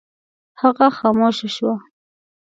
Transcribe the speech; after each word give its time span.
هغه 0.61 0.87
خاموشه 0.97 1.47
شوه. 1.55 1.75